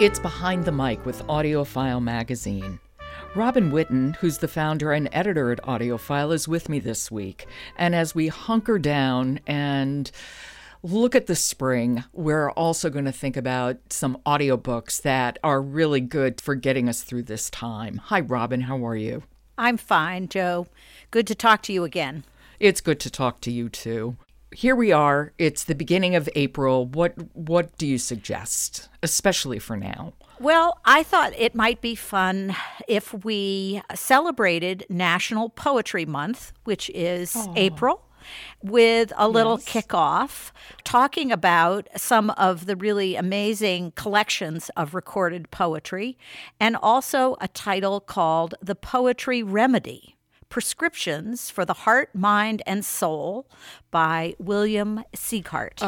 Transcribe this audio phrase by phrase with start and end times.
[0.00, 2.78] It's Behind the Mic with AudioFile magazine.
[3.34, 7.46] Robin Whitten, who's the founder and editor at AudioFile, is with me this week.
[7.76, 10.08] And as we hunker down and
[10.84, 16.00] look at the spring, we're also going to think about some audiobooks that are really
[16.00, 17.96] good for getting us through this time.
[18.04, 18.60] Hi, Robin.
[18.60, 19.24] How are you?
[19.58, 20.68] I'm fine, Jo.
[21.10, 22.24] Good to talk to you again.
[22.60, 24.16] It's good to talk to you too.
[24.52, 25.32] Here we are.
[25.38, 26.86] It's the beginning of April.
[26.86, 30.14] What what do you suggest, especially for now?
[30.40, 32.54] Well, I thought it might be fun
[32.86, 37.52] if we celebrated National Poetry Month, which is oh.
[37.56, 38.06] April,
[38.62, 39.64] with a little Yes.
[39.86, 40.50] kickoff
[40.84, 46.16] talking about some of the really amazing collections of recorded poetry
[46.60, 50.14] and also a title called The Poetry Remedy.
[50.48, 53.46] Prescriptions for the Heart, Mind, and Soul
[53.90, 55.82] by William Sieghart.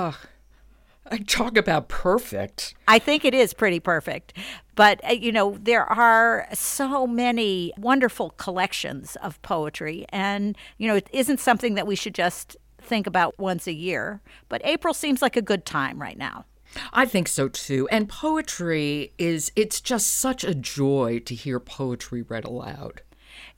[1.10, 2.74] I talk about perfect.
[2.86, 4.32] I think it is pretty perfect.
[4.76, 10.06] But, uh, you know, there are so many wonderful collections of poetry.
[10.10, 14.20] And, you know, it isn't something that we should just think about once a year.
[14.48, 16.44] But April seems like a good time right now.
[16.92, 17.88] I think so too.
[17.90, 23.02] And poetry is it's just such a joy to hear poetry read aloud.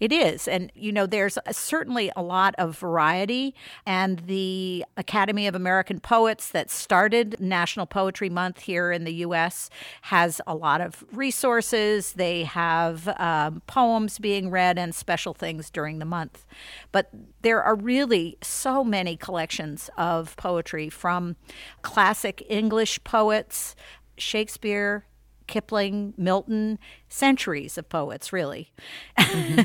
[0.02, 0.48] It is.
[0.48, 3.54] And, you know, there's certainly a lot of variety.
[3.86, 9.70] And the Academy of American Poets that started National Poetry Month here in the U.S.
[10.00, 12.14] has a lot of resources.
[12.14, 16.46] They have um, poems being read and special things during the month.
[16.90, 17.08] But
[17.42, 21.36] there are really so many collections of poetry from
[21.82, 23.76] classic English poets,
[24.18, 25.04] Shakespeare,
[25.52, 26.78] Kipling, Milton,
[27.10, 28.72] centuries of poets, really.
[29.18, 29.60] Mm-hmm.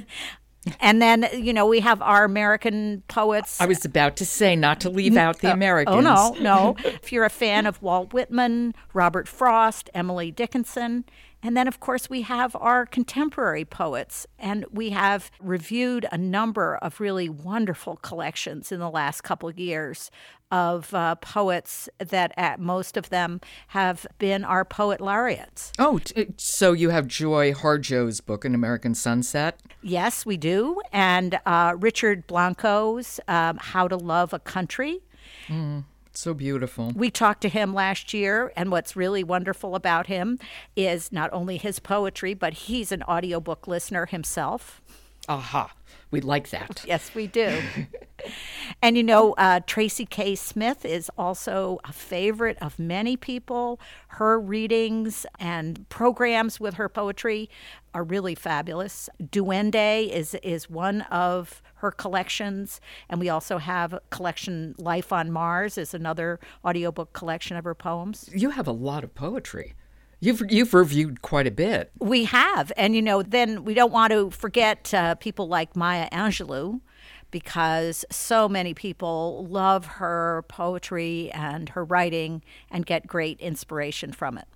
[0.82, 3.62] and then, you know, we have our American poets.
[3.62, 5.96] I was about to say not to leave out the uh, oh, Americans.
[5.96, 6.76] Oh, no, no.
[6.84, 11.06] if you're a fan of Walt Whitman, Robert Frost, Emily Dickinson,
[11.44, 16.78] and then, of course, we have our contemporary poets, and we have reviewed a number
[16.78, 20.10] of really wonderful collections in the last couple of years
[20.50, 25.74] of uh, poets that at most of them have been our poet laureates.
[25.78, 29.60] Oh, t- so you have Joy Harjo's book, An American Sunset.
[29.82, 30.82] Yes, we do.
[30.94, 35.02] And uh, Richard Blanco's um, How to Love a Country.
[36.18, 36.94] So beautiful.
[36.96, 40.40] We talked to him last year, and what's really wonderful about him
[40.76, 44.82] is not only his poetry, but he's an audiobook listener himself.
[45.30, 45.72] Aha.
[46.10, 46.84] We like that.
[46.88, 47.62] Yes, we do.
[48.88, 50.34] and you know, uh, Tracy K.
[50.34, 53.82] Smith is also a favorite of many people.
[54.08, 57.50] Her readings and programs with her poetry
[57.94, 59.10] are really fabulous.
[59.22, 65.34] Duende is is one of her collections, and we also have a collection Life on
[65.34, 68.30] Mars is another audiobook collection of her poems.
[68.34, 69.74] You have a lot of poetry.
[70.22, 71.92] You've you've reviewed quite a bit.
[72.00, 76.10] We have, and you know, then we don't want to forget uh, people like Maya
[76.12, 76.80] Angelou,
[77.32, 84.38] because so many people love her poetry and her writing and get great inspiration from
[84.38, 84.48] it.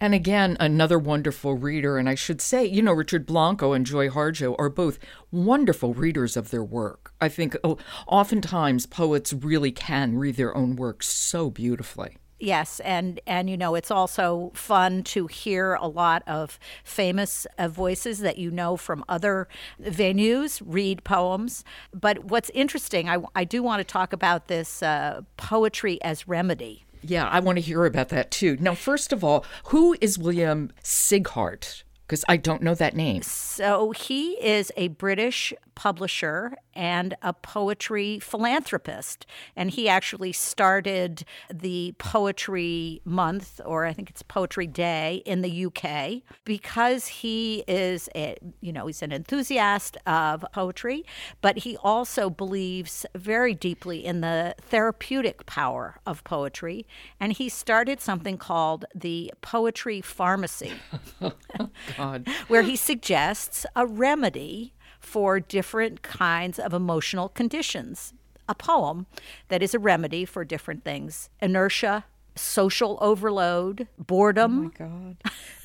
[0.00, 1.98] And again, another wonderful reader.
[1.98, 4.98] And I should say, you know, Richard Blanco and Joy Harjo are both
[5.30, 7.12] wonderful readers of their work.
[7.20, 12.18] I think oh, oftentimes poets really can read their own work so beautifully.
[12.40, 17.68] Yes, and and you know it's also fun to hear a lot of famous uh,
[17.68, 19.46] voices that you know from other
[19.80, 21.64] venues read poems.
[21.92, 26.86] But what's interesting, I, I do want to talk about this uh, poetry as remedy.
[27.02, 28.56] Yeah, I want to hear about that too.
[28.58, 31.82] Now, first of all, who is William Sieghart?
[32.06, 33.22] Because I don't know that name.
[33.22, 39.26] So he is a British publisher and a poetry philanthropist.
[39.56, 45.66] And he actually started the Poetry Month, or I think it's Poetry Day, in the
[45.66, 51.04] UK because he is, a, you know, he's an enthusiast of poetry,
[51.40, 56.86] but he also believes very deeply in the therapeutic power of poetry.
[57.18, 60.72] And he started something called the Poetry Pharmacy
[61.96, 62.28] God.
[62.48, 68.12] where he suggests a remedy for different kinds of emotional conditions.
[68.48, 69.06] A poem
[69.48, 72.04] that is a remedy for different things inertia,
[72.36, 74.58] social overload, boredom.
[74.58, 75.16] Oh my God.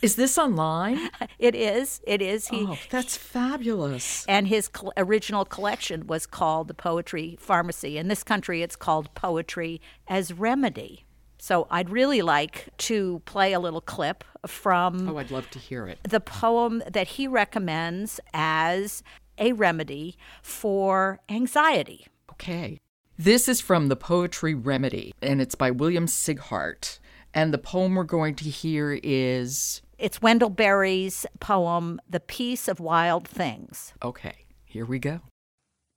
[0.01, 1.09] Is this online?
[1.39, 2.01] It is.
[2.07, 2.47] It is.
[2.47, 2.65] He.
[2.67, 4.25] Oh, that's fabulous.
[4.27, 7.97] And his col- original collection was called the Poetry Pharmacy.
[7.97, 11.05] In this country, it's called Poetry as Remedy.
[11.37, 15.87] So I'd really like to play a little clip from Oh, I'd love to hear
[15.87, 15.99] it.
[16.03, 19.03] the poem that he recommends as
[19.37, 22.07] a remedy for anxiety.
[22.31, 22.79] Okay.
[23.17, 26.99] This is from the Poetry Remedy, and it's by William Sieghart.
[27.33, 32.79] And the poem we're going to hear is It's Wendell Berry's poem, The Peace of
[32.79, 33.93] Wild Things.
[34.03, 35.21] Okay, here we go.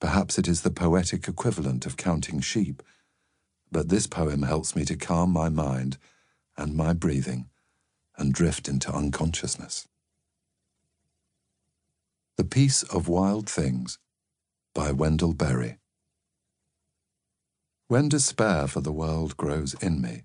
[0.00, 2.84] Perhaps it is the poetic equivalent of counting sheep,
[3.72, 5.98] but this poem helps me to calm my mind
[6.56, 7.48] and my breathing
[8.16, 9.88] and drift into unconsciousness.
[12.38, 13.98] The Peace of Wild Things
[14.72, 15.80] by Wendell Berry.
[17.88, 20.22] When despair for the world grows in me,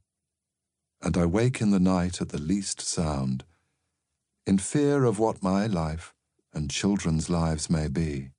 [1.01, 3.45] and I wake in the night at the least sound,
[4.45, 6.13] in fear of what my life
[6.53, 8.29] and children's lives may be,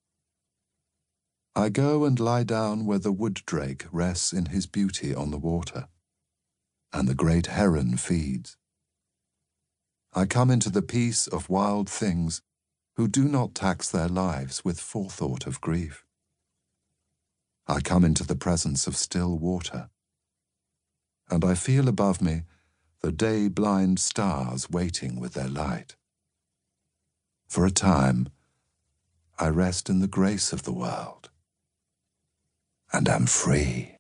[1.57, 5.37] I go and lie down where the wood drake rests in his beauty on the
[5.37, 5.89] water,
[6.93, 8.57] and the great heron feeds.
[10.13, 12.41] I come into the peace of wild things
[12.97, 16.05] who do not tax their lives with forethought of grief.
[17.67, 19.91] I come into the presence of still water,
[21.31, 22.43] and I feel above me
[23.01, 25.97] the day blind stars waiting with their light.
[27.49, 28.29] For a time,
[29.39, 31.31] I rest in the grace of the world
[32.93, 33.97] and am free.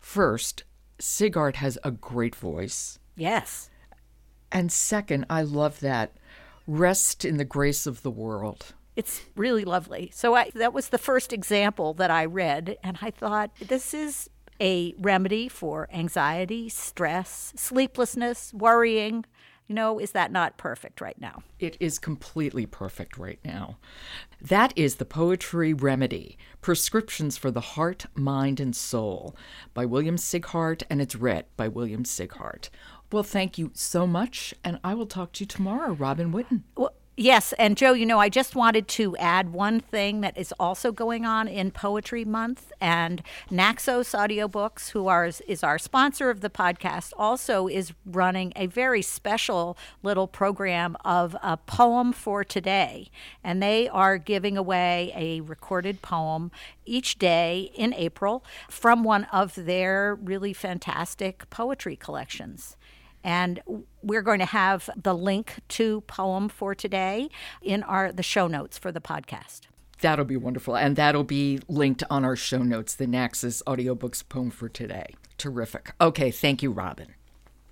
[0.00, 0.64] First,
[0.98, 2.98] Sieghart has a great voice.
[3.16, 3.70] Yes.
[4.50, 6.16] And second, I love that
[6.66, 8.74] rest in the grace of the world.
[8.96, 10.10] It's really lovely.
[10.14, 14.30] So I, that was the first example that I read, and I thought this is
[14.60, 19.24] a remedy for anxiety, stress, sleeplessness, worrying.
[19.66, 21.42] You know, is that not perfect right now?
[21.58, 23.78] It is completely perfect right now.
[24.40, 29.34] That is The Poetry Remedy Prescriptions for the Heart, Mind, and Soul
[29.72, 32.68] by William Sieghart, and it's read by William Sieghart.
[33.12, 36.62] Well, thank you so much, and I will talk to you tomorrow, Robin Whitten.
[36.76, 40.52] Well, Yes, and Jo, you know, I just wanted to add one thing that is
[40.58, 46.40] also going on in Poetry Month, and Naxos Audiobooks, who are, is our sponsor of
[46.40, 53.10] the podcast, also is running a very special little program of a poem for today,
[53.44, 56.50] and they are giving away a recorded poem
[56.84, 62.76] each day in April from one of their really fantastic poetry collections.
[63.24, 63.60] And
[64.02, 67.30] we're going to have the link to poem for today
[67.62, 69.62] in our the show notes for the podcast.
[70.00, 70.76] That'll be wonderful.
[70.76, 75.14] And that'll be linked on our show notes, the Naxos audiobooks poem for today.
[75.38, 75.94] Terrific.
[76.00, 77.14] Okay, thank you, Robin.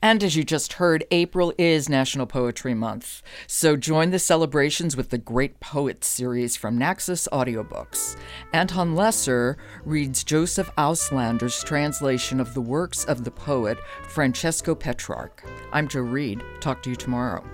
[0.04, 3.22] And as you just heard, April is National Poetry Month.
[3.46, 8.16] So join the celebrations with the Great Poets series from Naxos Audiobooks.
[8.52, 13.78] Anton Lesser reads Joseph Auslander's translation of the works of the poet
[14.08, 15.44] Francesco Petrarch.
[15.72, 16.42] I'm Jo Reed.
[16.60, 17.44] Talk to you tomorrow.